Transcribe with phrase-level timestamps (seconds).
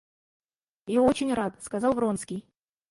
[0.87, 2.43] Я очень рад,— сказал Вронский.